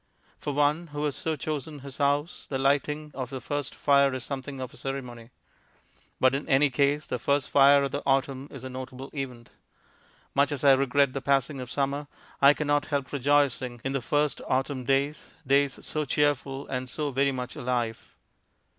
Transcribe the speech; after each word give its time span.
For 0.39 0.51
one 0.51 0.87
who 0.87 1.05
has 1.05 1.15
so 1.15 1.35
chosen 1.35 1.81
his 1.81 1.97
house 1.99 2.47
the 2.49 2.57
lighting 2.57 3.11
of 3.13 3.29
the 3.29 3.39
first 3.39 3.75
fire 3.75 4.11
is 4.15 4.23
something 4.23 4.59
of 4.59 4.73
a 4.73 4.75
ceremony. 4.75 5.29
But 6.19 6.33
in 6.33 6.49
any 6.49 6.71
case 6.71 7.05
the 7.05 7.19
first 7.19 7.51
fire 7.51 7.83
of 7.83 7.91
the 7.91 8.01
autumn 8.03 8.47
is 8.49 8.63
a 8.63 8.69
notable 8.71 9.11
event. 9.13 9.51
Much 10.33 10.51
as 10.51 10.63
I 10.63 10.73
regret 10.73 11.13
the 11.13 11.21
passing 11.21 11.61
of 11.61 11.69
summer, 11.71 12.07
I 12.41 12.55
cannot 12.55 12.87
help 12.87 13.13
rejoicing 13.13 13.79
in 13.83 13.93
the 13.93 14.01
first 14.01 14.41
autumn 14.47 14.85
days, 14.85 15.35
days 15.45 15.77
so 15.85 16.03
cheerful 16.05 16.65
and 16.67 16.89
so 16.89 17.11
very 17.11 17.31
much 17.31 17.55
alive. 17.55 18.15